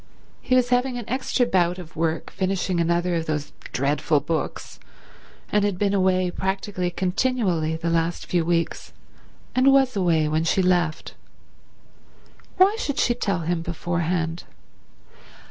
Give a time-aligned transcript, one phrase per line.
[0.41, 4.79] He was having an extra bout of work finishing another of those dreadful books,
[5.51, 8.93] and had been away practically continually the last few weeks,
[9.53, 11.13] and was away when she left.
[12.57, 14.45] Why should she tell him beforehand?